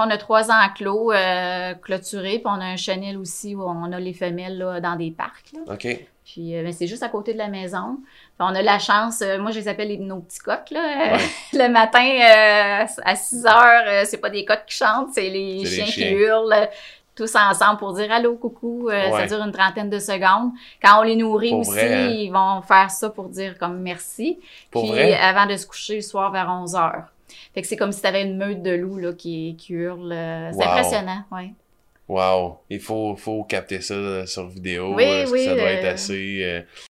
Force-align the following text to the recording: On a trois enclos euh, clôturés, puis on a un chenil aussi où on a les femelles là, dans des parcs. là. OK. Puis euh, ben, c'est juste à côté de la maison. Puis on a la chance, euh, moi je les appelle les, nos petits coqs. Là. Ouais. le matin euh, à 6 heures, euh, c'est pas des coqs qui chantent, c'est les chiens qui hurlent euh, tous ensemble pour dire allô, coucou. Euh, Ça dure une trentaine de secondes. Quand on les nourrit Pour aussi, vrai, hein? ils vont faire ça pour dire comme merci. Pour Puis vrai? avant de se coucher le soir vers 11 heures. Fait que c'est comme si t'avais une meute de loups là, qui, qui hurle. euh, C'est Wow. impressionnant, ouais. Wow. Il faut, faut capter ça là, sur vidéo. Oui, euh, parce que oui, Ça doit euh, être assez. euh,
On 0.00 0.10
a 0.10 0.16
trois 0.16 0.52
enclos 0.52 1.10
euh, 1.12 1.74
clôturés, 1.74 2.38
puis 2.38 2.46
on 2.46 2.60
a 2.60 2.64
un 2.66 2.76
chenil 2.76 3.16
aussi 3.16 3.56
où 3.56 3.64
on 3.64 3.90
a 3.90 3.98
les 3.98 4.12
femelles 4.12 4.56
là, 4.56 4.80
dans 4.80 4.94
des 4.94 5.10
parcs. 5.10 5.50
là. 5.52 5.72
OK. 5.74 5.88
Puis 6.24 6.56
euh, 6.56 6.62
ben, 6.62 6.72
c'est 6.72 6.86
juste 6.86 7.02
à 7.02 7.08
côté 7.08 7.32
de 7.32 7.38
la 7.38 7.48
maison. 7.48 7.96
Puis 8.04 8.38
on 8.38 8.54
a 8.54 8.62
la 8.62 8.78
chance, 8.78 9.22
euh, 9.22 9.38
moi 9.40 9.50
je 9.50 9.58
les 9.58 9.66
appelle 9.66 9.88
les, 9.88 9.96
nos 9.98 10.20
petits 10.20 10.38
coqs. 10.38 10.70
Là. 10.70 10.80
Ouais. 11.16 11.18
le 11.52 11.68
matin 11.68 11.98
euh, 12.04 12.86
à 13.04 13.16
6 13.16 13.44
heures, 13.46 13.84
euh, 13.88 14.02
c'est 14.04 14.18
pas 14.18 14.30
des 14.30 14.44
coqs 14.44 14.66
qui 14.68 14.76
chantent, 14.76 15.08
c'est 15.14 15.30
les 15.30 15.64
chiens 15.66 15.86
qui 15.86 16.08
hurlent 16.12 16.52
euh, 16.52 16.66
tous 17.16 17.34
ensemble 17.34 17.78
pour 17.80 17.92
dire 17.94 18.12
allô, 18.12 18.36
coucou. 18.36 18.90
Euh, 18.90 19.10
Ça 19.10 19.26
dure 19.26 19.44
une 19.44 19.50
trentaine 19.50 19.90
de 19.90 19.98
secondes. 19.98 20.52
Quand 20.80 21.00
on 21.00 21.02
les 21.02 21.16
nourrit 21.16 21.50
Pour 21.50 21.60
aussi, 21.60 21.70
vrai, 21.72 21.92
hein? 21.94 22.08
ils 22.10 22.30
vont 22.30 22.62
faire 22.62 22.92
ça 22.92 23.10
pour 23.10 23.28
dire 23.30 23.58
comme 23.58 23.80
merci. 23.80 24.38
Pour 24.70 24.82
Puis 24.84 24.92
vrai? 24.92 25.16
avant 25.16 25.46
de 25.46 25.56
se 25.56 25.66
coucher 25.66 25.96
le 25.96 26.02
soir 26.02 26.30
vers 26.30 26.48
11 26.48 26.76
heures. 26.76 27.06
Fait 27.54 27.62
que 27.62 27.68
c'est 27.68 27.76
comme 27.76 27.92
si 27.92 28.02
t'avais 28.02 28.22
une 28.22 28.36
meute 28.36 28.62
de 28.62 28.70
loups 28.72 28.98
là, 28.98 29.12
qui, 29.12 29.56
qui 29.58 29.72
hurle. 29.74 30.12
euh, 30.12 30.52
C'est 30.52 30.56
Wow. 30.56 30.64
impressionnant, 30.64 31.24
ouais. 31.32 31.52
Wow. 32.08 32.60
Il 32.70 32.80
faut, 32.80 33.16
faut 33.16 33.44
capter 33.44 33.80
ça 33.82 33.94
là, 33.96 34.26
sur 34.26 34.48
vidéo. 34.48 34.94
Oui, 34.94 35.04
euh, 35.04 35.18
parce 35.20 35.32
que 35.32 35.38
oui, 35.38 35.44
Ça 35.44 35.54
doit 35.56 35.68
euh, 35.68 35.72
être 35.72 35.84
assez. 35.84 36.40
euh, 36.42 36.62